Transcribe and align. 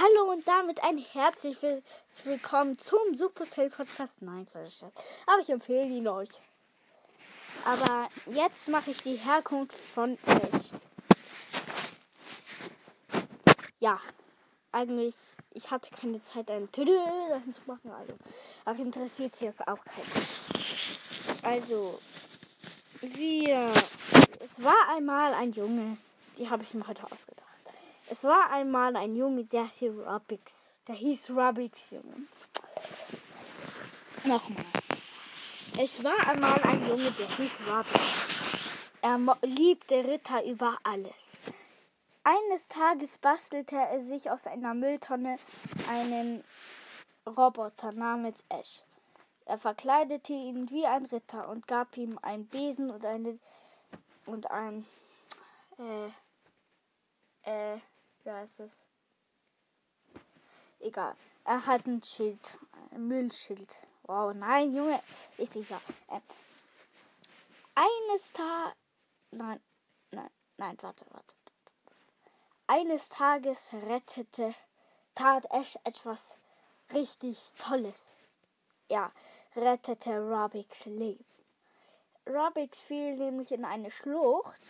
Hallo 0.00 0.32
und 0.32 0.48
damit 0.48 0.82
ein 0.82 0.98
herzliches 0.98 1.84
Willkommen 2.24 2.76
zum 2.80 3.14
Supercell 3.14 3.70
Podcast. 3.70 4.22
Nein, 4.22 4.44
kleiner 4.44 4.68
Scherz. 4.68 4.92
Aber 5.24 5.40
ich 5.40 5.48
empfehle 5.48 5.84
ihn 5.84 6.08
euch. 6.08 6.30
Aber 7.64 8.08
jetzt 8.26 8.68
mache 8.70 8.90
ich 8.90 8.96
die 9.04 9.14
Herkunft 9.14 9.78
von 9.78 10.18
Ash. 10.26 10.72
Ja, 13.78 14.00
eigentlich, 14.72 15.14
ich 15.52 15.70
hatte 15.70 15.90
keine 15.92 16.20
Zeit, 16.20 16.50
ein 16.50 16.72
Tüdel 16.72 16.98
dahin 17.28 17.52
zu 17.52 17.60
machen. 17.66 17.92
Also, 17.92 18.14
aber 18.64 18.80
interessiert 18.80 19.36
hier 19.36 19.54
auch 19.60 19.84
keinen. 19.84 20.26
Also, 21.42 22.00
wir. 23.00 23.72
Es 24.40 24.60
war 24.60 24.88
einmal 24.96 25.34
ein 25.34 25.52
Junge. 25.52 25.98
Die 26.36 26.50
habe 26.50 26.64
ich 26.64 26.74
mir 26.74 26.84
heute 26.88 27.04
ausgedacht. 27.04 27.53
Es 28.10 28.24
war 28.24 28.50
einmal 28.50 28.94
ein 28.96 29.16
Junge, 29.16 29.44
der 29.44 29.66
hieß 29.66 29.92
Rubix. 30.06 30.72
Der 30.86 30.94
hieß 30.94 31.30
Rubix, 31.30 31.90
Junge. 31.90 32.26
Nochmal. 34.24 34.64
Es 35.78 36.04
war 36.04 36.28
einmal 36.28 36.60
ein 36.62 36.86
Junge, 36.88 37.10
der 37.12 37.28
hieß 37.28 37.52
Rubix. 37.66 38.00
Er 39.00 39.18
liebte 39.42 40.04
Ritter 40.04 40.44
über 40.44 40.78
alles. 40.82 41.38
Eines 42.22 42.68
Tages 42.68 43.18
bastelte 43.18 43.76
er 43.76 44.00
sich 44.00 44.30
aus 44.30 44.46
einer 44.46 44.74
Mülltonne 44.74 45.36
einen 45.90 46.44
Roboter 47.26 47.92
namens 47.92 48.44
Ash. 48.48 48.82
Er 49.46 49.58
verkleidete 49.58 50.32
ihn 50.32 50.70
wie 50.70 50.86
ein 50.86 51.04
Ritter 51.06 51.48
und 51.48 51.66
gab 51.66 51.96
ihm 51.96 52.18
einen 52.22 52.46
Besen 52.46 52.90
und 52.90 53.04
eine 53.04 53.38
und 54.24 54.50
ein 54.50 54.86
äh, 55.78 56.06
äh, 57.74 57.78
wie 58.24 58.30
heißt 58.30 58.60
es? 58.60 58.80
Egal. 60.80 61.14
Er 61.44 61.64
hat 61.66 61.86
ein 61.86 62.02
Schild. 62.02 62.58
Ein 62.90 63.06
Müllschild. 63.06 63.70
Wow, 64.04 64.34
nein, 64.34 64.74
Junge. 64.74 65.00
Ist 65.38 65.56
egal. 65.56 65.80
Äh, 66.08 66.20
eines 67.74 68.32
Tages. 68.32 68.76
Nein, 69.30 69.60
nein, 70.10 70.30
nein, 70.56 70.76
warte, 70.80 71.04
warte. 71.10 71.34
Eines 72.66 73.10
Tages 73.10 73.72
rettete, 73.74 74.54
tat 75.14 75.44
Ash 75.50 75.76
etwas 75.84 76.36
richtig 76.92 77.52
Tolles. 77.58 78.26
Ja, 78.88 79.12
rettete 79.54 80.18
Robix 80.18 80.86
Leben. 80.86 81.24
Robix 82.26 82.80
fiel 82.80 83.16
nämlich 83.16 83.52
in 83.52 83.64
eine 83.64 83.90
Schlucht. 83.90 84.60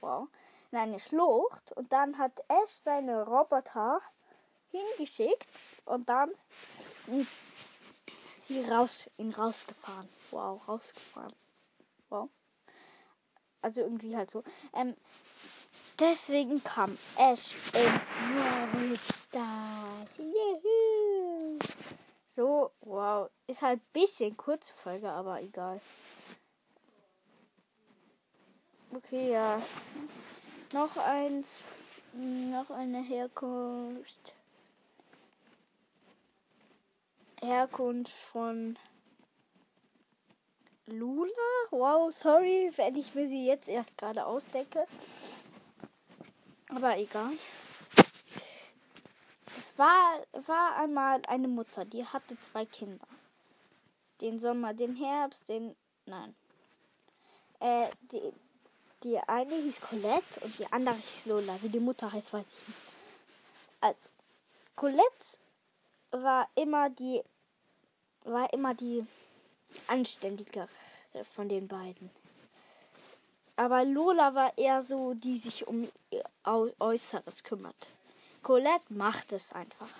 Wow 0.00 0.28
in 0.72 0.78
eine 0.78 0.98
Schlucht 0.98 1.72
und 1.72 1.92
dann 1.92 2.18
hat 2.18 2.32
Ash 2.48 2.70
seine 2.82 3.24
Roboter 3.24 4.00
hingeschickt 4.70 5.46
und 5.84 6.08
dann 6.08 6.30
sie 8.48 8.62
raus, 8.64 9.10
ihn 9.18 9.32
rausgefahren. 9.32 10.08
Wow, 10.30 10.66
rausgefahren. 10.66 11.34
Wow. 12.08 12.30
Also 13.60 13.82
irgendwie 13.82 14.16
halt 14.16 14.30
so. 14.30 14.42
Ähm, 14.72 14.96
deswegen 15.98 16.62
kam 16.64 16.96
Ash 17.18 17.54
in 17.74 18.80
World 18.80 19.00
Stars. 19.12 20.16
Juhu. 20.16 21.58
So, 22.34 22.72
wow. 22.80 23.28
Ist 23.46 23.60
halt 23.60 23.80
ein 23.80 23.86
bisschen 23.92 24.36
kurze 24.36 24.72
Folge, 24.72 25.10
aber 25.10 25.42
egal. 25.42 25.80
Okay, 28.94 29.32
ja. 29.32 29.60
Noch 30.72 30.96
eins. 30.96 31.64
Noch 32.14 32.70
eine 32.70 33.02
Herkunft. 33.02 34.34
Herkunft 37.40 38.12
von 38.12 38.78
Lula. 40.86 41.30
Wow, 41.70 42.10
sorry, 42.12 42.72
wenn 42.76 42.96
ich 42.96 43.14
mir 43.14 43.28
sie 43.28 43.46
jetzt 43.46 43.68
erst 43.68 43.98
gerade 43.98 44.24
ausdecke. 44.24 44.86
Aber 46.68 46.96
egal. 46.96 47.32
Es 49.46 49.76
war, 49.76 50.20
war 50.46 50.76
einmal 50.76 51.20
eine 51.28 51.48
Mutter, 51.48 51.84
die 51.84 52.06
hatte 52.06 52.38
zwei 52.40 52.64
Kinder. 52.64 53.06
Den 54.22 54.38
Sommer, 54.38 54.72
den 54.72 54.96
Herbst, 54.96 55.48
den. 55.48 55.76
Nein. 56.06 56.34
Äh, 57.60 57.88
die, 58.10 58.32
die 59.02 59.18
eine 59.18 59.54
hieß 59.54 59.80
Colette 59.80 60.40
und 60.40 60.58
die 60.58 60.66
andere 60.72 60.94
hieß 60.94 61.26
Lola. 61.26 61.56
Wie 61.62 61.68
die 61.68 61.80
Mutter 61.80 62.12
heißt, 62.12 62.32
weiß 62.32 62.46
ich 62.46 62.68
nicht. 62.68 62.80
Also, 63.80 64.08
Colette 64.76 65.38
war 66.10 66.48
immer 66.54 66.90
die 66.90 67.22
war 68.24 68.52
immer 68.52 68.74
die 68.74 69.04
anständige 69.88 70.68
von 71.34 71.48
den 71.48 71.68
beiden. 71.68 72.10
Aber 73.56 73.84
Lola 73.84 74.34
war 74.34 74.56
eher 74.56 74.82
so, 74.82 75.14
die 75.14 75.38
sich 75.38 75.66
um 75.66 75.88
ihr 76.10 76.24
Äußeres 76.78 77.44
kümmert. 77.44 77.88
Colette 78.42 78.84
macht 78.88 79.32
es 79.32 79.52
einfach. 79.52 79.90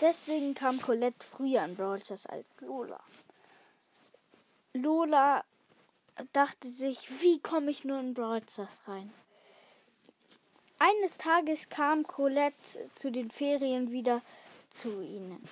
Deswegen 0.00 0.54
kam 0.54 0.80
Colette 0.80 1.24
früher 1.24 1.64
in 1.64 1.76
Brawl 1.76 2.00
als 2.08 2.46
Lola. 2.60 3.00
Lola 4.72 5.44
dachte 6.32 6.68
sich, 6.68 7.08
wie 7.20 7.40
komme 7.40 7.70
ich 7.70 7.84
nur 7.84 8.00
in 8.00 8.14
Brawl 8.14 8.42
Stars 8.48 8.80
rein? 8.86 9.12
Eines 10.78 11.16
Tages 11.16 11.68
kam 11.68 12.06
Colette 12.06 12.90
zu 12.94 13.10
den 13.10 13.30
Ferien 13.30 13.90
wieder 13.90 14.22
zu 14.70 15.02
ihnen. 15.02 15.42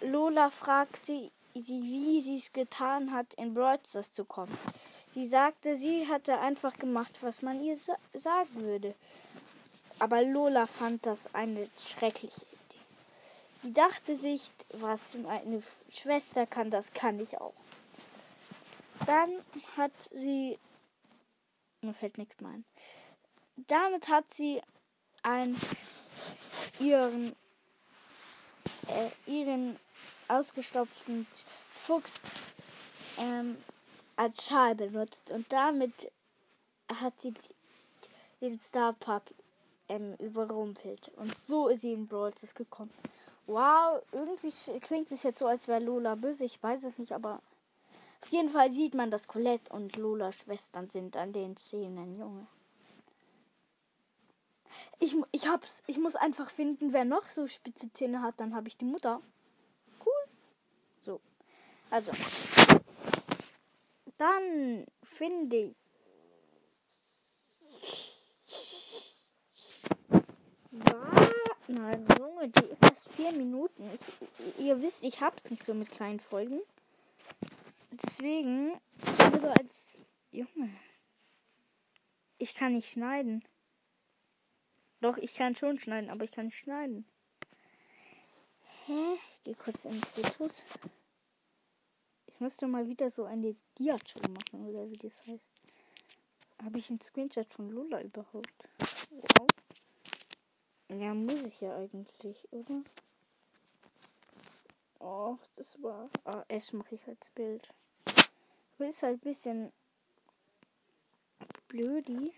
Lola 0.00 0.50
fragte 0.50 1.30
sie, 1.54 1.82
wie 1.82 2.20
sie 2.20 2.36
es 2.36 2.52
getan 2.52 3.12
hat, 3.12 3.32
in 3.34 3.54
Brawl 3.54 3.78
Stars 3.86 4.12
zu 4.12 4.24
kommen. 4.24 4.56
Sie 5.14 5.26
sagte, 5.26 5.76
sie 5.76 6.06
hatte 6.06 6.38
einfach 6.38 6.74
gemacht, 6.74 7.18
was 7.22 7.42
man 7.42 7.62
ihr 7.62 7.76
sa 7.76 7.96
sagen 8.12 8.62
würde. 8.62 8.94
Aber 9.98 10.22
Lola 10.22 10.66
fand 10.66 11.04
das 11.06 11.34
eine 11.34 11.68
schreckliche 11.78 12.42
Idee. 12.42 12.84
Sie 13.62 13.72
dachte 13.72 14.16
sich, 14.16 14.50
was 14.74 15.16
meine 15.16 15.62
Schwester 15.90 16.46
kann, 16.46 16.70
das 16.70 16.92
kann 16.92 17.18
ich 17.18 17.36
auch. 17.38 17.54
Dann 19.06 19.42
hat 19.76 19.92
sie. 20.12 20.58
Mir 21.80 21.94
fällt 21.94 22.18
nichts 22.18 22.40
mehr 22.40 22.50
ein. 22.50 22.64
Damit 23.66 24.08
hat 24.08 24.32
sie 24.32 24.60
ein, 25.22 25.56
ihren, 26.78 27.34
äh, 28.88 29.30
ihren 29.30 29.76
ausgestopften 30.28 31.26
Fuchs 31.72 32.20
ähm, 33.18 33.56
als 34.16 34.46
Schal 34.46 34.74
benutzt. 34.74 35.30
Und 35.30 35.52
damit 35.52 36.10
hat 37.00 37.20
sie 37.20 37.34
den 38.40 38.58
Starpark 38.58 39.24
ähm, 39.88 40.14
überrumpelt. 40.18 41.08
Und 41.16 41.36
so 41.46 41.68
ist 41.68 41.82
sie 41.82 41.92
in 41.92 42.06
Brawl 42.06 42.32
gekommen. 42.54 42.92
Wow, 43.46 44.02
irgendwie 44.12 44.52
klingt 44.80 45.10
es 45.10 45.22
jetzt 45.22 45.38
so, 45.38 45.46
als 45.46 45.68
wäre 45.68 45.80
Lola 45.80 46.14
böse. 46.14 46.44
Ich 46.44 46.62
weiß 46.62 46.84
es 46.84 46.98
nicht, 46.98 47.12
aber 47.12 47.40
auf 48.20 48.28
jeden 48.30 48.50
Fall 48.50 48.72
sieht 48.72 48.94
man, 48.94 49.10
dass 49.10 49.28
Colette 49.28 49.72
und 49.72 49.96
Lola 49.96 50.32
Schwestern 50.32 50.90
sind 50.90 51.16
an 51.16 51.32
den 51.32 51.56
Szenen, 51.56 52.14
Junge. 52.14 52.46
Ich, 54.98 55.16
ich, 55.32 55.48
hab's, 55.48 55.82
ich 55.86 55.98
muss 55.98 56.16
einfach 56.16 56.50
finden, 56.50 56.92
wer 56.92 57.04
noch 57.04 57.28
so 57.28 57.46
spitze 57.46 57.92
Zähne 57.92 58.22
hat, 58.22 58.40
dann 58.40 58.54
habe 58.54 58.68
ich 58.68 58.76
die 58.76 58.84
Mutter. 58.84 59.20
Cool. 60.04 60.30
So. 61.00 61.20
Also. 61.90 62.12
Dann 64.18 64.84
finde 65.02 65.56
ich. 65.56 65.76
War, 70.70 71.30
nein, 71.68 72.06
Junge, 72.18 72.48
die 72.48 72.64
ist 72.66 72.82
erst 72.82 73.08
vier 73.12 73.32
Minuten. 73.32 73.88
Ich, 74.58 74.64
ihr 74.66 74.82
wisst, 74.82 75.02
ich 75.04 75.20
hab's 75.20 75.48
nicht 75.50 75.62
so 75.62 75.72
mit 75.72 75.90
kleinen 75.90 76.20
Folgen. 76.20 76.60
Deswegen, 77.90 78.78
also 79.18 79.48
als 79.48 80.02
Junge, 80.30 80.70
ich 82.38 82.54
kann 82.54 82.74
nicht 82.74 82.90
schneiden. 82.90 83.44
Doch, 85.00 85.16
ich 85.16 85.34
kann 85.34 85.54
schon 85.54 85.78
schneiden, 85.78 86.10
aber 86.10 86.24
ich 86.24 86.32
kann 86.32 86.46
nicht 86.46 86.58
schneiden. 86.58 87.06
Hä? 88.86 89.18
Ich 89.30 89.42
gehe 89.44 89.54
kurz 89.54 89.84
in 89.84 89.92
die 89.92 89.98
Fotos. 89.98 90.64
Ich 92.26 92.40
müsste 92.40 92.66
mal 92.66 92.88
wieder 92.88 93.10
so 93.10 93.24
eine 93.24 93.56
Diacho 93.78 94.20
machen, 94.28 94.66
oder 94.68 94.90
wie 94.90 94.96
das 94.96 95.24
heißt. 95.26 95.50
Habe 96.62 96.78
ich 96.78 96.90
einen 96.90 97.00
Screenshot 97.00 97.52
von 97.52 97.70
Lola 97.70 98.02
überhaupt? 98.02 98.52
Wow. 99.10 99.46
Ja, 100.88 101.14
muss 101.14 101.40
ich 101.42 101.60
ja 101.60 101.76
eigentlich, 101.76 102.52
oder? 102.52 102.82
Oh, 105.00 105.38
das 105.56 105.80
war. 105.82 106.10
Ah, 106.24 106.44
S 106.48 106.72
mache 106.72 106.96
ich 106.96 107.06
als 107.06 107.30
Bild. 107.30 107.68
Aber 108.76 108.88
ist 108.88 109.02
halt 109.02 109.16
ein 109.16 109.20
bisschen 109.20 109.72
blödi. 111.68 112.32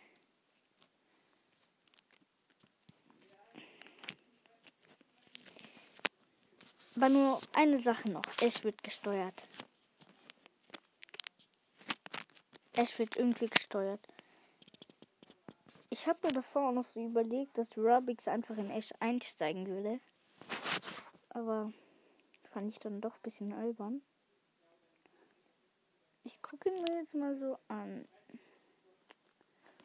Aber 6.97 7.09
nur 7.09 7.41
eine 7.55 7.79
Sache 7.79 8.11
noch. 8.11 8.25
Es 8.43 8.63
wird 8.63 8.83
gesteuert. 8.83 9.47
Es 12.75 12.99
wird 12.99 13.17
irgendwie 13.17 13.47
gesteuert. 13.47 14.07
Ich 15.89 16.07
habe 16.07 16.27
mir 16.27 16.33
davor 16.33 16.73
noch 16.73 16.85
so 16.85 17.05
überlegt, 17.05 17.59
dass 17.59 17.77
Rubix 17.77 18.29
einfach 18.29 18.57
in 18.57 18.71
Ash 18.71 18.93
einsteigen 19.01 19.67
würde. 19.67 20.01
Aber 21.31 21.73
fand 22.51 22.71
ich 22.71 22.79
dann 22.81 23.01
doch 23.01 23.15
ein 23.15 23.23
bisschen 23.23 23.53
albern. 23.53 24.03
Ich 26.25 26.41
gucke 26.43 26.71
mir 26.71 27.01
jetzt 27.01 27.15
mal 27.15 27.37
so 27.37 27.57
an. 27.69 28.07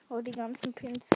Oh, 0.09 0.21
die 0.21 0.31
ganzen 0.31 0.73
Pins. 0.73 1.09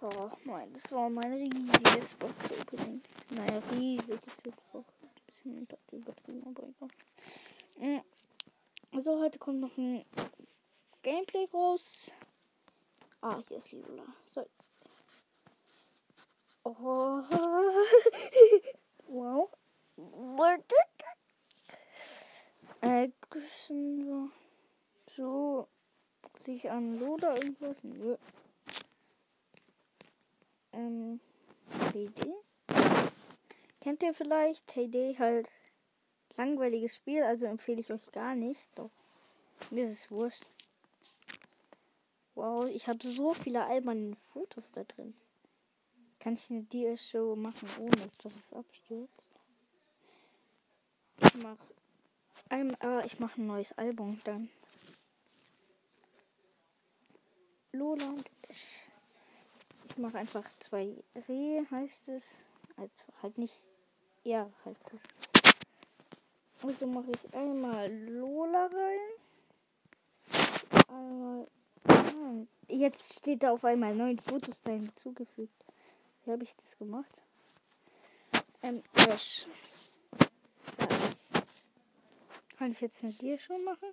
Oh, 0.00 0.30
mein, 0.44 0.72
das 0.72 0.90
war 0.92 1.10
mein 1.10 1.32
riesiges 1.32 2.14
Box-Opening. 2.14 3.02
Naja, 3.30 3.60
riesig 3.72 4.20
ist 4.26 4.46
jetzt 4.46 4.62
auch 4.72 4.84
ein 5.02 5.10
bisschen 5.26 5.66
übertrieben, 5.90 6.44
aber 6.46 6.68
egal. 6.68 6.88
Mhm. 7.76 8.02
Also, 8.92 9.20
heute 9.20 9.38
kommt 9.38 9.60
noch 9.60 9.76
ein 9.76 10.04
Gameplay 11.02 11.46
raus. 11.52 12.10
Ah, 13.20 13.40
hier 13.48 13.58
ist 13.58 13.72
Lila. 13.72 14.06
So. 14.24 14.48
Oh. 16.64 17.22
wow. 19.08 19.57
Äh, 22.80 23.10
grüßen 23.30 24.06
wir. 24.06 24.30
So. 25.16 25.68
Sich 26.36 26.70
an 26.70 26.98
Loda 26.98 27.34
irgendwas? 27.36 27.82
Nö. 27.82 28.16
Ähm. 30.72 31.20
Heyday. 31.92 32.34
Kennt 33.80 34.02
ihr 34.02 34.14
vielleicht 34.14 34.74
Heyday 34.74 35.14
halt 35.14 35.50
langweiliges 36.36 36.94
Spiel, 36.94 37.22
also 37.22 37.46
empfehle 37.46 37.80
ich 37.80 37.92
euch 37.92 38.10
gar 38.12 38.34
nicht. 38.34 38.60
Doch. 38.76 38.90
Mir 39.70 39.84
ist 39.84 39.90
es 39.90 40.10
wurscht. 40.10 40.46
Wow, 42.34 42.66
ich 42.66 42.86
habe 42.88 43.06
so 43.06 43.32
viele 43.34 43.66
alberne 43.66 44.14
Fotos 44.16 44.70
da 44.72 44.84
drin. 44.84 45.14
Kann 46.20 46.34
ich 46.34 46.50
eine 46.50 46.62
Dia-Show 46.62 47.36
machen, 47.36 47.68
ohne 47.80 47.90
dass 47.90 48.36
es 48.36 48.52
abstürzt? 48.52 49.27
Ich 51.20 51.34
mach 51.34 51.56
ein, 52.48 52.80
äh, 52.80 53.06
ich 53.06 53.18
mache 53.18 53.40
ein 53.40 53.46
neues 53.46 53.72
Album 53.76 54.20
dann. 54.24 54.48
Lola 57.72 58.06
und 58.06 58.30
ich. 58.48 58.82
Ich 59.88 59.98
mache 59.98 60.18
einfach 60.18 60.44
zwei 60.58 60.94
Rehe, 61.28 61.66
heißt 61.70 62.08
es. 62.08 62.38
Also 62.76 62.92
halt 63.22 63.38
nicht 63.38 63.54
ja, 64.24 64.50
heißt 64.64 64.82
es. 64.92 65.00
Also 66.62 66.86
mache 66.86 67.10
ich 67.10 67.34
einmal 67.34 67.90
Lola 67.90 68.66
rein. 68.66 68.98
Einmal 70.88 71.46
Jetzt 72.70 73.20
steht 73.20 73.42
da 73.42 73.52
auf 73.52 73.64
einmal 73.64 73.94
neun 73.94 74.18
Fotos 74.18 74.60
da 74.62 74.72
hinzugefügt. 74.72 75.64
Wie 76.24 76.32
habe 76.32 76.44
ich 76.44 76.54
das 76.56 76.76
gemacht? 76.78 77.22
Ähm, 78.62 78.82
Ash. 79.08 79.46
Ja, 80.78 80.97
Kann 82.58 82.72
ich 82.72 82.80
jetzt 82.80 83.04
mit 83.04 83.22
dir 83.22 83.38
schon 83.38 83.62
machen? 83.62 83.88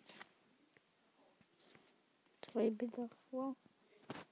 Zwei 2.41 2.71
Bilder. 2.71 3.11
Wow. 3.29 3.55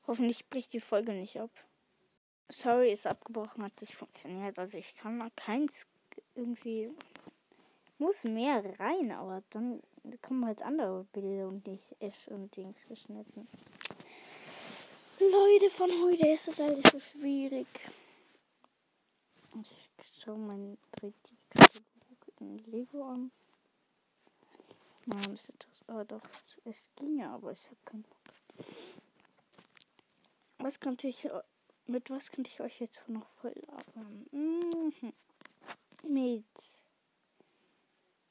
Hoffentlich 0.07 0.49
bricht 0.49 0.73
die 0.73 0.79
Folge 0.79 1.13
nicht 1.13 1.39
ab. 1.39 1.51
Sorry, 2.49 2.91
ist 2.91 3.05
abgebrochen, 3.05 3.63
hat 3.63 3.79
nicht 3.79 3.95
funktioniert. 3.95 4.57
Also 4.57 4.75
ich 4.79 4.95
kann 4.95 5.19
mal 5.19 5.29
keins 5.35 5.85
irgendwie. 6.33 6.89
Muss 7.99 8.23
mehr 8.23 8.63
rein, 8.79 9.11
aber 9.11 9.43
dann 9.51 9.83
kommen 10.23 10.47
halt 10.47 10.63
andere 10.63 11.03
Bilder 11.13 11.47
und 11.47 11.67
nicht 11.67 11.95
Ash 11.99 12.27
und 12.27 12.55
Dings 12.55 12.87
geschnitten. 12.87 13.47
Leute, 15.19 15.69
von 15.69 15.91
heute 16.03 16.27
ist 16.29 16.47
das 16.47 16.59
alles 16.59 16.81
so 16.91 16.99
schwierig. 16.99 17.67
Ich 19.61 20.23
schau 20.23 20.35
mein 20.35 20.75
in 22.39 22.57
Lego 22.65 23.03
an. 23.03 23.31
Das 25.05 25.27
ist 25.27 25.49
etwas. 25.49 25.83
Aber 25.87 26.05
doch, 26.05 26.21
es 26.65 26.89
ging 26.95 27.17
ja, 27.17 27.33
aber 27.33 27.51
ich 27.51 27.65
habe 27.65 27.77
keinen 27.85 28.03
Bock. 28.03 28.67
Was 30.59 30.79
könnte 30.79 31.07
ich. 31.07 31.27
Mit 31.85 32.09
was 32.09 32.31
könnte 32.31 32.49
ich 32.49 32.61
euch 32.61 32.79
jetzt 32.79 33.07
noch 33.09 33.27
voll 33.27 33.53
labern? 33.67 34.25
Mhm. 34.31 35.13
Mit. 36.03 36.45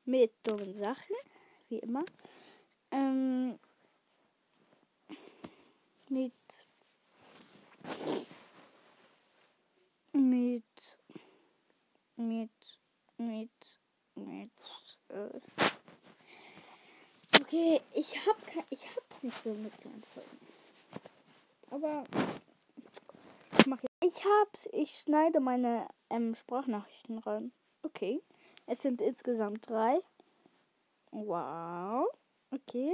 Mit 0.04 0.32
dummen 0.42 0.76
Sachen. 0.78 1.16
Wie 1.68 1.78
immer. 1.78 2.04
Ähm. 2.90 3.58
Mit 6.08 6.32
mit 10.12 10.98
mit 12.16 12.50
mit 13.18 13.80
mit 14.14 14.50
äh 15.08 15.40
okay 17.52 17.80
ich 17.94 18.16
hab 18.26 18.36
ich 18.70 18.96
hab's 18.96 19.22
nicht 19.22 19.42
so 19.42 19.50
mit 19.50 19.78
kleinen 19.78 20.02
Folgen 20.02 20.38
aber 21.70 22.04
ich 23.58 23.66
mache 23.66 23.86
ich 24.00 24.24
hab's 24.24 24.68
ich 24.72 24.90
schneide 24.90 25.40
meine 25.40 25.86
ähm, 26.08 26.34
Sprachnachrichten 26.34 27.18
rein 27.18 27.52
okay 27.82 28.22
es 28.66 28.80
sind 28.80 29.00
insgesamt 29.02 29.68
drei 29.68 29.98
wow 31.10 32.06
okay 32.50 32.92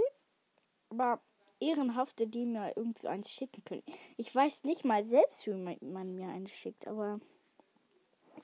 aber 0.91 1.21
Ehrenhafte, 1.61 2.29
die 2.29 2.47
mir 2.47 2.73
irgendwie 2.77 3.09
eins 3.09 3.33
schicken 3.33 3.65
können. 3.65 3.83
Ich 4.17 4.33
weiß 4.33 4.63
nicht 4.63 4.85
mal 4.85 5.05
selbst, 5.05 5.45
wie 5.45 5.55
man, 5.55 6.15
mir 6.15 6.29
eins 6.29 6.53
schickt, 6.53 6.87
aber 6.87 7.19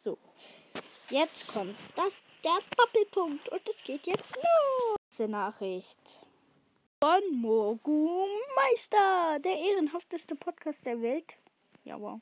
so. 0.02 0.18
Jetzt 1.10 1.46
kommt 1.46 1.76
das 1.94 2.14
der 2.42 2.58
Doppelpunkt 2.76 3.48
und 3.50 3.68
es 3.68 3.84
geht 3.84 4.04
jetzt 4.08 4.34
los. 4.34 5.03
Diese 5.16 5.28
Nachricht 5.28 6.18
von 7.00 7.20
Mogu 7.40 8.26
Meister, 8.56 9.38
der 9.38 9.56
ehrenhafteste 9.56 10.34
Podcast 10.34 10.84
der 10.86 11.00
Welt. 11.02 11.36
Ja, 11.84 12.00
wow. 12.00 12.20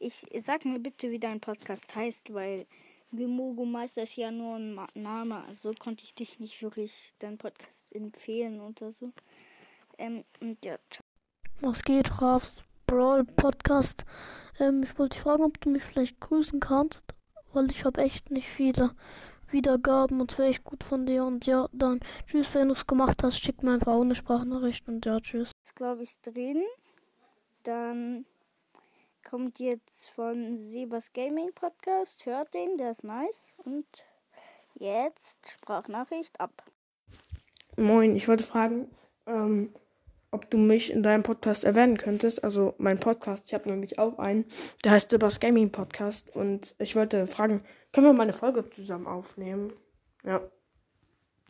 Ich 0.00 0.26
sag 0.38 0.64
mir 0.64 0.80
bitte, 0.80 1.12
wie 1.12 1.20
dein 1.20 1.38
Podcast 1.38 1.94
heißt, 1.94 2.34
weil 2.34 2.66
Mogu 3.12 3.64
Meister 3.64 4.02
ist 4.02 4.16
ja 4.16 4.32
nur 4.32 4.56
ein 4.56 4.80
Name, 4.94 5.44
also 5.44 5.72
konnte 5.78 6.02
ich 6.02 6.16
dich 6.16 6.40
nicht 6.40 6.60
wirklich 6.60 7.14
deinen 7.20 7.38
Podcast 7.38 7.86
empfehlen 7.94 8.60
oder 8.60 8.90
so. 8.90 9.12
Ähm, 9.96 10.24
ja, 10.64 10.78
Was 11.60 11.84
geht, 11.84 12.20
Rafs 12.20 12.64
Brawl 12.88 13.22
Podcast? 13.22 14.04
Ähm, 14.58 14.82
ich 14.82 14.98
wollte 14.98 15.14
dich 15.14 15.22
fragen, 15.22 15.44
ob 15.44 15.60
du 15.60 15.70
mich 15.70 15.84
vielleicht 15.84 16.18
grüßen 16.18 16.58
kannst, 16.58 17.04
weil 17.52 17.70
ich 17.70 17.84
habe 17.84 18.02
echt 18.02 18.32
nicht 18.32 18.48
viele 18.48 18.96
Wiedergaben 19.52 20.20
und 20.20 20.32
es 20.32 20.38
wäre 20.38 20.48
echt 20.48 20.64
gut 20.64 20.84
von 20.84 21.06
dir. 21.06 21.24
Und 21.24 21.46
ja, 21.46 21.68
dann 21.72 22.00
tschüss, 22.26 22.48
wenn 22.52 22.68
du 22.68 22.74
es 22.74 22.86
gemacht 22.86 23.22
hast, 23.22 23.38
schick 23.38 23.62
mir 23.62 23.74
einfach 23.74 23.92
auch 23.92 24.02
eine 24.02 24.14
Sprachnachricht 24.14 24.88
und 24.88 25.04
ja, 25.06 25.20
tschüss. 25.20 25.52
Ist 25.62 25.76
glaube 25.76 26.02
ich 26.02 26.20
drin. 26.20 26.62
Dann 27.62 28.26
kommt 29.28 29.58
jetzt 29.58 30.10
von 30.10 30.56
Sebas 30.56 31.12
Gaming 31.12 31.52
Podcast. 31.54 32.26
Hört 32.26 32.52
den, 32.54 32.76
der 32.76 32.90
ist 32.90 33.04
nice. 33.04 33.54
Und 33.64 33.86
jetzt 34.74 35.50
Sprachnachricht 35.50 36.40
ab. 36.40 36.64
Moin, 37.76 38.16
ich 38.16 38.28
wollte 38.28 38.44
fragen, 38.44 38.90
ähm, 39.26 39.72
ob 40.32 40.50
du 40.50 40.56
mich 40.56 40.90
in 40.90 41.02
deinem 41.02 41.22
Podcast 41.22 41.64
erwähnen 41.64 41.98
könntest. 41.98 42.42
Also 42.42 42.74
mein 42.78 42.98
Podcast, 42.98 43.44
ich 43.46 43.54
habe 43.54 43.68
nämlich 43.68 43.98
auch 43.98 44.18
einen, 44.18 44.46
der 44.82 44.92
heißt 44.92 45.12
Dibas 45.12 45.38
Gaming 45.38 45.70
Podcast. 45.70 46.34
Und 46.34 46.74
ich 46.78 46.96
wollte 46.96 47.26
fragen, 47.26 47.62
können 47.92 48.06
wir 48.06 48.12
mal 48.14 48.24
eine 48.24 48.32
Folge 48.32 48.68
zusammen 48.70 49.06
aufnehmen? 49.06 49.72
Ja. 50.24 50.40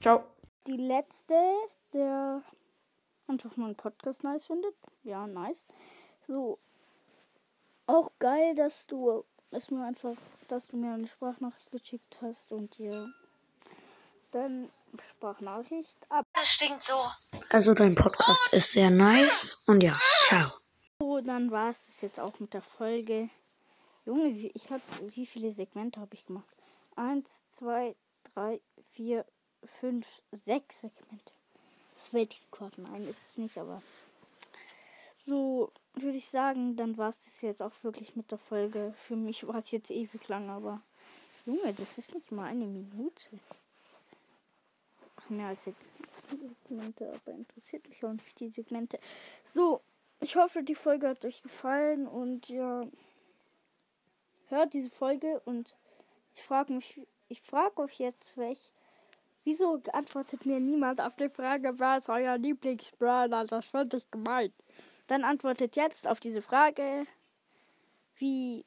Ciao. 0.00 0.24
Die 0.66 0.76
letzte, 0.76 1.34
der 1.92 2.42
einfach 3.28 3.56
mal 3.56 3.66
einen 3.66 3.76
Podcast 3.76 4.24
nice 4.24 4.46
findet. 4.46 4.74
Ja, 5.04 5.26
nice. 5.26 5.64
So. 6.26 6.58
Auch 7.86 8.10
geil, 8.18 8.54
dass 8.56 8.86
du 8.86 9.24
es 9.52 9.70
mir 9.70 9.84
einfach, 9.84 10.16
dass 10.48 10.66
du 10.66 10.76
mir 10.76 10.92
eine 10.92 11.06
Sprachnachricht 11.06 11.70
geschickt 11.70 12.18
hast 12.20 12.52
und 12.52 12.78
dir 12.78 13.12
dann 14.32 14.70
Sprachnachricht 15.10 15.96
ab. 16.10 16.26
Das 16.34 16.46
stinkt 16.46 16.82
so. 16.82 16.94
Also 17.48 17.74
dein 17.74 17.94
Podcast 17.94 18.52
ist 18.52 18.72
sehr 18.72 18.90
nice 18.90 19.58
und 19.66 19.82
ja, 19.82 19.98
ciao. 20.24 20.50
So, 20.98 21.20
dann 21.20 21.50
war 21.50 21.70
es 21.70 22.00
jetzt 22.00 22.20
auch 22.20 22.38
mit 22.40 22.54
der 22.54 22.62
Folge. 22.62 23.28
Junge, 24.04 24.28
ich 24.28 24.70
habe 24.70 24.82
wie 25.14 25.26
viele 25.26 25.52
Segmente 25.52 26.00
habe 26.00 26.14
ich 26.14 26.26
gemacht? 26.26 26.46
Eins, 26.96 27.42
zwei, 27.50 27.94
drei, 28.34 28.60
vier, 28.92 29.24
fünf, 29.80 30.06
sechs 30.32 30.80
Segmente. 30.80 31.32
Das 31.94 32.12
Weltrekord, 32.12 32.78
nein, 32.78 33.06
ist 33.08 33.22
es 33.24 33.38
nicht, 33.38 33.58
aber 33.58 33.82
so 35.16 35.72
würde 35.94 36.16
ich 36.16 36.28
sagen, 36.28 36.76
dann 36.76 36.96
war 36.98 37.10
es 37.10 37.26
jetzt 37.40 37.62
auch 37.62 37.72
wirklich 37.82 38.16
mit 38.16 38.30
der 38.30 38.38
Folge. 38.38 38.94
Für 38.96 39.16
mich 39.16 39.46
war 39.46 39.56
es 39.56 39.70
jetzt 39.70 39.90
ewig 39.90 40.26
lang, 40.28 40.50
aber 40.50 40.80
Junge, 41.46 41.72
das 41.74 41.98
ist 41.98 42.14
nicht 42.14 42.32
mal 42.32 42.46
eine 42.46 42.66
Minute. 42.66 43.38
Mehr 45.28 45.48
als 45.48 45.64
Segmente, 45.64 47.12
aber 47.14 47.36
interessiert 47.36 47.88
mich 47.88 48.04
auch 48.04 48.12
nicht 48.12 48.38
die 48.40 48.50
Segmente. 48.50 48.98
So, 49.54 49.80
ich 50.20 50.36
hoffe, 50.36 50.62
die 50.62 50.74
Folge 50.74 51.08
hat 51.08 51.24
euch 51.24 51.42
gefallen 51.42 52.06
und 52.06 52.48
ja, 52.48 52.86
hört 54.48 54.74
diese 54.74 54.90
Folge 54.90 55.40
und 55.44 55.76
ich 56.34 56.42
frage 56.42 56.72
mich, 56.72 57.00
ich 57.28 57.40
frage 57.40 57.82
euch 57.82 57.98
jetzt, 57.98 58.36
welch, 58.36 58.72
wieso 59.44 59.80
antwortet 59.92 60.46
mir 60.46 60.60
niemand 60.60 61.00
auf 61.00 61.16
die 61.16 61.28
Frage, 61.28 61.78
wer 61.78 61.96
ist 61.96 62.08
euer 62.08 62.38
Lieblingsbrawler? 62.38 63.46
Das 63.46 63.66
fand 63.66 63.94
ich 63.94 64.10
gemein. 64.10 64.52
Dann 65.06 65.24
antwortet 65.24 65.76
jetzt 65.76 66.06
auf 66.06 66.20
diese 66.20 66.42
Frage, 66.42 67.06
wie 68.16 68.64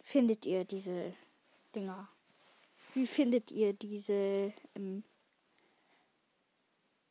findet 0.00 0.46
ihr 0.46 0.64
diese 0.64 1.14
Dinger? 1.74 2.08
Wie 2.94 3.06
findet 3.06 3.50
ihr 3.50 3.72
diese 3.72 4.52
ähm, 4.74 5.04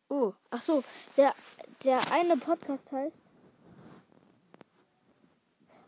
Oh, 0.10 0.34
ach 0.50 0.62
so, 0.62 0.84
der, 1.18 1.36
der 1.84 2.00
eine 2.12 2.36
Podcast 2.36 2.92
heißt. 2.92 3.16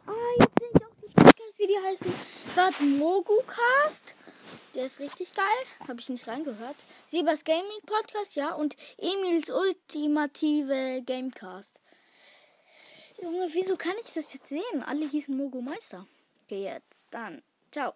Ah, 0.05 0.11
jetzt 0.39 0.59
sehe 0.59 0.69
ich 0.73 0.85
auch 0.85 0.95
die 1.01 1.13
Podcasts, 1.13 1.59
wie 1.59 1.67
die 1.67 1.79
heißen. 1.79 2.13
Gerade 2.53 2.83
Mogucast. 2.83 4.15
Der 4.75 4.85
ist 4.85 4.99
richtig 4.99 5.33
geil. 5.33 5.87
Habe 5.87 5.99
ich 5.99 6.09
nicht 6.09 6.27
reingehört. 6.27 6.75
Siebers 7.05 7.43
Gaming 7.43 7.81
Podcast, 7.85 8.35
ja. 8.35 8.53
Und 8.53 8.77
Emils 8.97 9.49
ultimative 9.49 11.01
Gamecast. 11.05 11.79
Junge, 13.21 13.49
wieso 13.53 13.75
kann 13.75 13.93
ich 14.01 14.13
das 14.13 14.33
jetzt 14.33 14.47
sehen? 14.49 14.83
Alle 14.85 15.07
hießen 15.07 15.35
Mogo 15.35 15.61
Meister. 15.61 16.07
Okay, 16.45 16.63
jetzt 16.63 17.05
dann. 17.11 17.41
Ciao. 17.71 17.93